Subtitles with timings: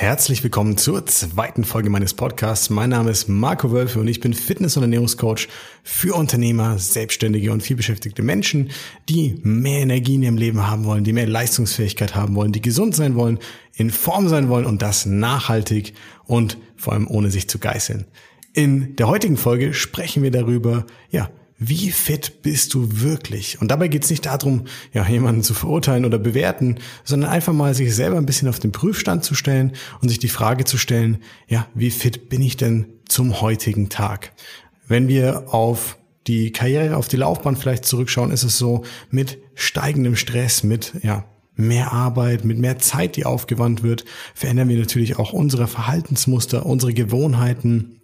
[0.00, 2.70] Herzlich willkommen zur zweiten Folge meines Podcasts.
[2.70, 5.48] Mein Name ist Marco Wölfe und ich bin Fitness- und Ernährungscoach
[5.82, 8.70] für Unternehmer, Selbstständige und vielbeschäftigte Menschen,
[9.08, 12.94] die mehr Energie in ihrem Leben haben wollen, die mehr Leistungsfähigkeit haben wollen, die gesund
[12.94, 13.40] sein wollen,
[13.74, 15.94] in Form sein wollen und das nachhaltig
[16.26, 18.04] und vor allem ohne sich zu geißeln.
[18.52, 21.28] In der heutigen Folge sprechen wir darüber, ja,
[21.58, 23.60] wie fit bist du wirklich?
[23.60, 27.74] Und dabei geht es nicht darum, ja, jemanden zu verurteilen oder bewerten, sondern einfach mal
[27.74, 31.18] sich selber ein bisschen auf den Prüfstand zu stellen und sich die Frage zu stellen,
[31.48, 34.32] ja, wie fit bin ich denn zum heutigen Tag?
[34.86, 35.98] Wenn wir auf
[36.28, 41.24] die Karriere, auf die Laufbahn vielleicht zurückschauen, ist es so, mit steigendem Stress, mit, ja,
[41.56, 46.94] mehr Arbeit, mit mehr Zeit, die aufgewandt wird, verändern wir natürlich auch unsere Verhaltensmuster, unsere
[46.94, 47.97] Gewohnheiten,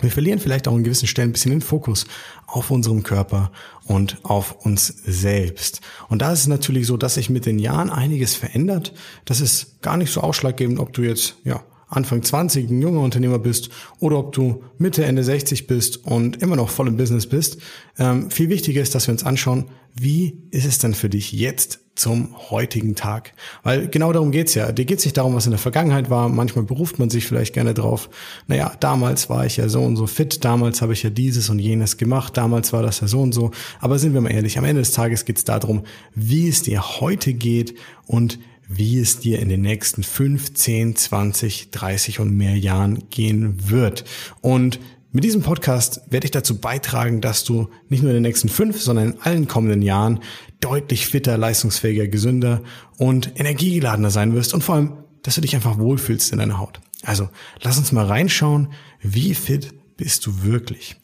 [0.00, 2.06] wir verlieren vielleicht auch an gewissen Stellen ein bisschen den Fokus
[2.46, 3.50] auf unserem Körper
[3.84, 5.80] und auf uns selbst.
[6.08, 8.92] Und da ist es natürlich so, dass sich mit den Jahren einiges verändert.
[9.24, 13.38] Das ist gar nicht so ausschlaggebend, ob du jetzt, ja, Anfang 20 ein junger Unternehmer
[13.38, 17.58] bist oder ob du Mitte, Ende 60 bist und immer noch voll im Business bist.
[17.96, 21.85] Ähm, viel wichtiger ist, dass wir uns anschauen, wie ist es denn für dich jetzt
[21.96, 23.32] zum heutigen Tag?
[23.62, 24.70] Weil genau darum geht's ja.
[24.70, 26.28] Dir geht's nicht darum, was in der Vergangenheit war.
[26.28, 28.08] Manchmal beruft man sich vielleicht gerne drauf.
[28.46, 31.58] Naja, damals war ich ja so und so fit, damals habe ich ja dieses und
[31.58, 33.50] jenes gemacht, damals war das ja so und so.
[33.80, 35.82] Aber sind wir mal ehrlich, am Ende des Tages geht's darum,
[36.14, 37.74] wie es dir heute geht
[38.06, 38.38] und
[38.68, 44.04] wie es dir in den nächsten 15, 20, 30 und mehr Jahren gehen wird.
[44.40, 44.80] Und
[45.16, 48.82] mit diesem Podcast werde ich dazu beitragen, dass du nicht nur in den nächsten fünf,
[48.82, 50.20] sondern in allen kommenden Jahren
[50.60, 52.62] deutlich fitter, leistungsfähiger, gesünder
[52.98, 56.80] und energiegeladener sein wirst und vor allem, dass du dich einfach wohlfühlst in deiner Haut.
[57.02, 57.30] Also,
[57.62, 60.96] lass uns mal reinschauen, wie fit bist du wirklich.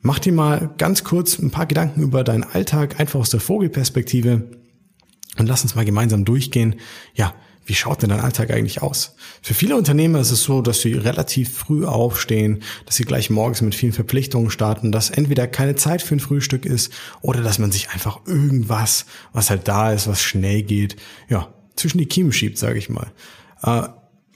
[0.00, 4.48] Mach dir mal ganz kurz ein paar Gedanken über deinen Alltag, einfach aus der Vogelperspektive.
[5.38, 6.76] Und lass uns mal gemeinsam durchgehen.
[7.14, 7.34] Ja,
[7.70, 9.14] wie schaut denn dein Alltag eigentlich aus?
[9.42, 13.62] Für viele Unternehmer ist es so, dass sie relativ früh aufstehen, dass sie gleich morgens
[13.62, 17.70] mit vielen Verpflichtungen starten, dass entweder keine Zeit für ein Frühstück ist oder dass man
[17.70, 20.96] sich einfach irgendwas, was halt da ist, was schnell geht,
[21.28, 23.12] ja, zwischen die Kiemen schiebt, sage ich mal.
[23.62, 23.82] Äh,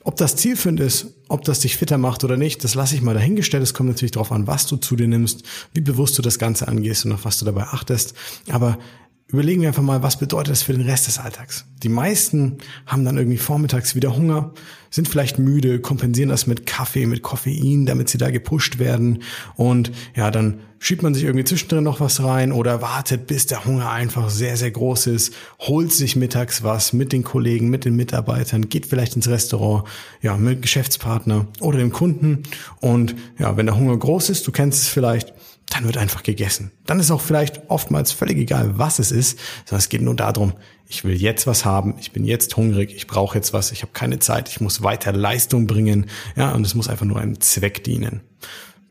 [0.04, 3.14] ob das zielführend ist, ob das dich fitter macht oder nicht, das lasse ich mal
[3.14, 3.64] dahingestellt.
[3.64, 5.42] Es kommt natürlich darauf an, was du zu dir nimmst,
[5.72, 8.14] wie bewusst du das Ganze angehst und auf was du dabei achtest.
[8.48, 8.78] Aber
[9.26, 11.64] überlegen wir einfach mal, was bedeutet das für den Rest des Alltags?
[11.82, 14.52] Die meisten haben dann irgendwie vormittags wieder Hunger,
[14.90, 19.22] sind vielleicht müde, kompensieren das mit Kaffee, mit Koffein, damit sie da gepusht werden.
[19.56, 23.64] Und ja, dann schiebt man sich irgendwie zwischendrin noch was rein oder wartet, bis der
[23.64, 27.96] Hunger einfach sehr, sehr groß ist, holt sich mittags was mit den Kollegen, mit den
[27.96, 29.88] Mitarbeitern, geht vielleicht ins Restaurant,
[30.20, 32.42] ja, mit Geschäftspartner oder dem Kunden.
[32.80, 35.32] Und ja, wenn der Hunger groß ist, du kennst es vielleicht,
[35.70, 36.70] dann wird einfach gegessen.
[36.86, 40.54] Dann ist auch vielleicht oftmals völlig egal, was es ist, sondern es geht nur darum,
[40.86, 43.92] ich will jetzt was haben, ich bin jetzt hungrig, ich brauche jetzt was, ich habe
[43.92, 47.82] keine Zeit, ich muss weiter Leistung bringen, ja, und es muss einfach nur einem Zweck
[47.84, 48.20] dienen.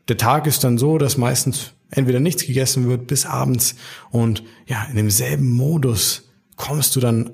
[0.08, 3.76] Der Tag ist dann so, dass meistens entweder nichts gegessen wird bis abends
[4.10, 7.32] und ja, in demselben Modus kommst du dann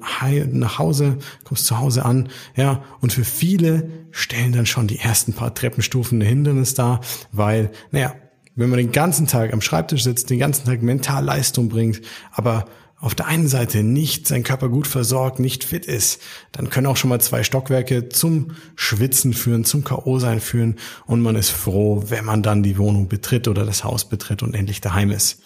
[0.52, 5.32] nach Hause, kommst zu Hause an, ja, und für viele stellen dann schon die ersten
[5.32, 7.00] paar Treppenstufen ein Hindernis dar,
[7.32, 8.14] weil, naja,
[8.60, 12.66] wenn man den ganzen Tag am Schreibtisch sitzt, den ganzen Tag mental Leistung bringt, aber
[12.98, 16.20] auf der einen Seite nicht sein Körper gut versorgt, nicht fit ist,
[16.52, 20.18] dann können auch schon mal zwei Stockwerke zum Schwitzen führen, zum K.O.
[20.18, 20.76] sein führen
[21.06, 24.54] und man ist froh, wenn man dann die Wohnung betritt oder das Haus betritt und
[24.54, 25.40] endlich daheim ist.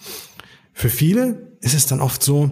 [0.73, 2.51] Für viele ist es dann oft so,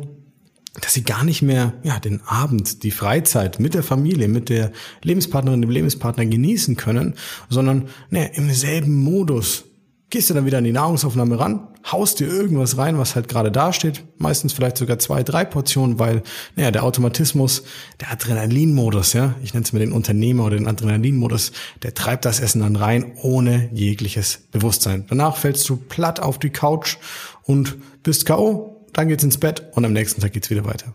[0.81, 4.71] dass sie gar nicht mehr ja, den Abend, die Freizeit mit der Familie, mit der
[5.03, 7.15] Lebenspartnerin, dem Lebenspartner genießen können,
[7.49, 9.65] sondern ne, im selben Modus
[10.13, 13.51] gehst du dann wieder an die Nahrungsaufnahme ran, haust dir irgendwas rein, was halt gerade
[13.51, 16.23] da steht, meistens vielleicht sogar zwei, drei Portionen, weil
[16.55, 17.63] naja, der Automatismus,
[17.99, 21.53] der Adrenalinmodus, ja, ich nenne es mir den Unternehmer oder den Adrenalinmodus,
[21.83, 25.07] der treibt das Essen dann rein ohne jegliches Bewusstsein.
[25.09, 26.99] Danach fällst du platt auf die Couch
[27.45, 30.93] und bist KO, dann geht's ins Bett und am nächsten Tag geht's wieder weiter.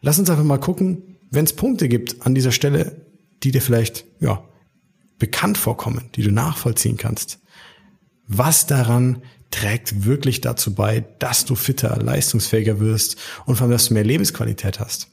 [0.00, 3.04] Lass uns einfach mal gucken, wenn es Punkte gibt an dieser Stelle,
[3.42, 4.42] die dir vielleicht ja
[5.18, 7.40] bekannt vorkommen, die du nachvollziehen kannst
[8.26, 13.88] was daran trägt wirklich dazu bei, dass du fitter, leistungsfähiger wirst und vor allem, dass
[13.88, 15.08] du mehr Lebensqualität hast.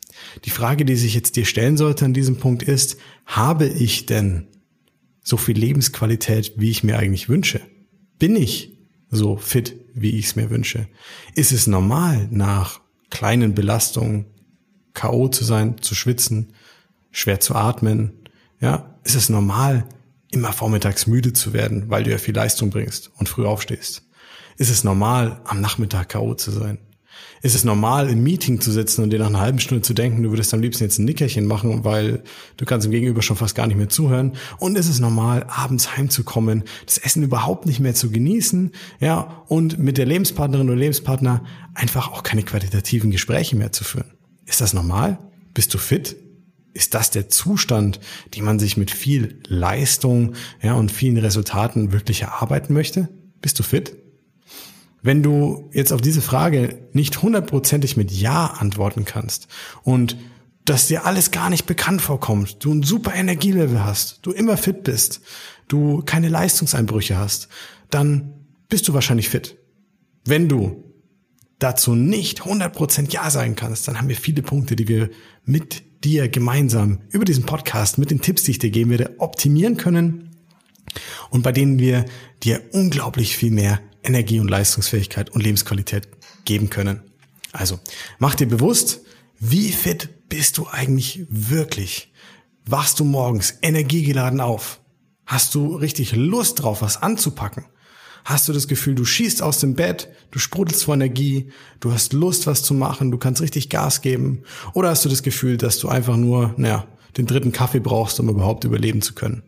[0.46, 4.48] Die Frage, die sich jetzt dir stellen sollte an diesem Punkt ist, habe ich denn
[5.24, 7.62] so viel Lebensqualität, wie ich mir eigentlich wünsche?
[8.20, 8.78] Bin ich
[9.10, 10.88] so fit, wie ich es mir wünsche?
[11.36, 14.26] Ist es normal, nach kleinen Belastungen
[14.94, 15.28] K.O.
[15.28, 16.54] zu sein, zu schwitzen,
[17.12, 18.12] schwer zu atmen?
[18.60, 19.86] Ja, ist es normal,
[20.34, 24.04] immer vormittags müde zu werden, weil du ja viel Leistung bringst und früh aufstehst?
[24.58, 26.36] Ist es normal, am Nachmittag K.O.
[26.36, 26.80] zu sein?
[27.42, 30.24] Ist es normal, im Meeting zu sitzen und dir nach einer halben Stunde zu denken,
[30.24, 32.24] du würdest am liebsten jetzt ein Nickerchen machen, weil
[32.58, 34.34] du kannst im Gegenüber schon fast gar nicht mehr zuhören?
[34.60, 39.78] Und ist es normal, abends heimzukommen, das Essen überhaupt nicht mehr zu genießen, ja, und
[39.78, 41.44] mit der Lebenspartnerin oder Lebenspartner
[41.74, 44.14] einfach auch keine qualitativen Gespräche mehr zu führen?
[44.46, 45.20] Ist das normal?
[45.54, 46.16] Bist du fit?
[46.74, 48.00] Ist das der Zustand,
[48.36, 53.10] den man sich mit viel Leistung, ja, und vielen Resultaten wirklich erarbeiten möchte?
[53.42, 53.96] Bist du fit?
[55.02, 59.48] Wenn du jetzt auf diese Frage nicht hundertprozentig mit Ja antworten kannst
[59.84, 60.18] und
[60.66, 64.84] dass dir alles gar nicht bekannt vorkommt, du ein super Energielevel hast, du immer fit
[64.84, 65.20] bist,
[65.68, 67.50] du keine Leistungseinbrüche hast,
[67.90, 69.58] dann bist du wahrscheinlich fit.
[70.24, 70.94] Wenn du
[71.60, 75.10] dazu nicht 100% Ja sagen kannst, dann haben wir viele Punkte, die wir
[75.44, 79.78] mit dir gemeinsam über diesen Podcast, mit den Tipps, die ich dir geben werde, optimieren
[79.78, 80.32] können
[81.30, 82.06] und bei denen wir
[82.44, 86.08] dir unglaublich viel mehr Energie und Leistungsfähigkeit und Lebensqualität
[86.46, 87.02] geben können.
[87.52, 87.80] Also,
[88.20, 89.02] mach dir bewusst,
[89.40, 92.12] wie fit bist du eigentlich wirklich?
[92.66, 94.80] Wachst du morgens energiegeladen auf?
[95.26, 97.66] Hast du richtig Lust drauf, was anzupacken?
[98.26, 101.50] Hast du das Gefühl, du schießt aus dem Bett, du sprudelst vor Energie,
[101.82, 104.44] du hast Lust, was zu machen, du kannst richtig Gas geben?
[104.74, 106.88] Oder hast du das Gefühl, dass du einfach nur, naja,
[107.18, 109.44] den dritten Kaffee brauchst, um überhaupt überleben zu können?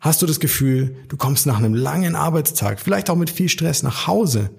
[0.00, 3.82] Hast du das Gefühl, du kommst nach einem langen Arbeitstag, vielleicht auch mit viel Stress
[3.82, 4.50] nach Hause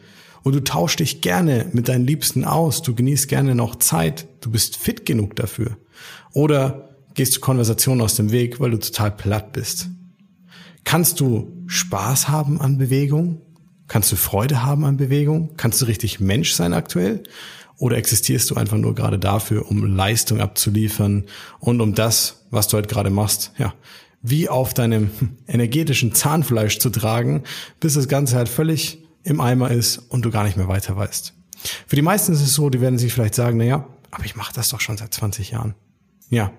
[0.42, 4.50] und du tauschst dich gerne mit deinen Liebsten aus, du genießt gerne noch Zeit, du
[4.50, 5.78] bist fit genug dafür?
[6.32, 9.90] Oder gehst du Konversationen aus dem Weg, weil du total platt bist?
[10.84, 13.42] Kannst du Spaß haben an Bewegung?
[13.88, 15.52] Kannst du Freude haben an Bewegung?
[15.58, 17.24] Kannst du richtig Mensch sein aktuell?
[17.78, 21.26] Oder existierst du einfach nur gerade dafür, um Leistung abzuliefern
[21.60, 23.74] und um das, was du halt gerade machst, ja,
[24.22, 25.10] wie auf deinem
[25.48, 27.44] energetischen Zahnfleisch zu tragen,
[27.80, 31.34] bis das Ganze halt völlig im Eimer ist und du gar nicht mehr weiter weißt.
[31.88, 34.36] Für die meisten ist es so, die werden sich vielleicht sagen, na ja, aber ich
[34.36, 35.76] mache das doch schon seit 20 Jahren.
[36.30, 36.52] Ja,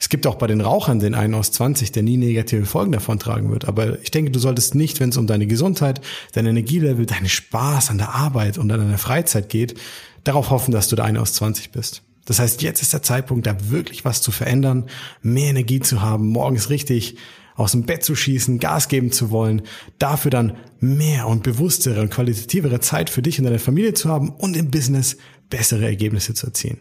[0.00, 3.18] es gibt auch bei den Rauchern den einen aus 20, der nie negative Folgen davon
[3.18, 3.68] tragen wird.
[3.68, 6.00] Aber ich denke, du solltest nicht, wenn es um deine Gesundheit,
[6.32, 9.78] dein Energielevel, deinen Spaß an der Arbeit und an deiner Freizeit geht,
[10.24, 12.02] darauf hoffen, dass du der eine aus 20 bist.
[12.24, 14.86] Das heißt, jetzt ist der Zeitpunkt, da wirklich was zu verändern,
[15.20, 17.16] mehr Energie zu haben, morgens richtig
[17.54, 19.62] aus dem Bett zu schießen, Gas geben zu wollen,
[19.98, 24.30] dafür dann mehr und bewusstere und qualitativere Zeit für dich und deine Familie zu haben
[24.30, 25.18] und im Business
[25.50, 26.78] bessere Ergebnisse zu erzielen.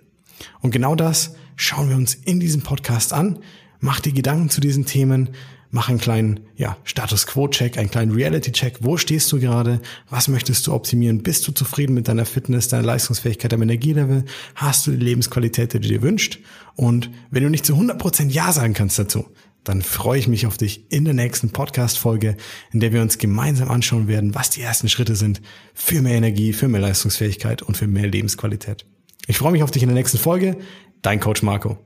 [0.62, 3.40] Und genau das schauen wir uns in diesem Podcast an.
[3.82, 5.30] Mach dir Gedanken zu diesen Themen,
[5.72, 8.78] mach einen kleinen ja, Status Quo-Check, einen kleinen Reality-Check.
[8.80, 9.82] Wo stehst du gerade?
[10.10, 11.22] Was möchtest du optimieren?
[11.22, 14.24] Bist du zufrieden mit deiner Fitness, deiner Leistungsfähigkeit, deinem Energielevel?
[14.56, 16.40] Hast du die Lebensqualität, die du dir wünschst?
[16.76, 19.26] Und wenn du nicht zu 100% Ja sagen kannst dazu,
[19.66, 22.38] dann freue ich mich auf dich in der nächsten Podcast-Folge,
[22.72, 25.42] in der wir uns gemeinsam anschauen werden, was die ersten Schritte sind
[25.74, 28.86] für mehr Energie, für mehr Leistungsfähigkeit und für mehr Lebensqualität.
[29.30, 30.58] Ich freue mich auf dich in der nächsten Folge.
[31.02, 31.78] Dein Coach Marco.